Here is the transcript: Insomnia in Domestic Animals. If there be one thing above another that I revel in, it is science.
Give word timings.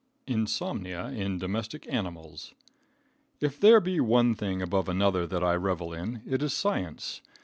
Insomnia 0.25 1.09
in 1.09 1.37
Domestic 1.37 1.85
Animals. 1.87 2.55
If 3.39 3.59
there 3.59 3.79
be 3.79 3.99
one 3.99 4.33
thing 4.33 4.59
above 4.59 4.89
another 4.89 5.27
that 5.27 5.43
I 5.43 5.53
revel 5.53 5.93
in, 5.93 6.23
it 6.25 6.41
is 6.41 6.55
science. 6.55 7.21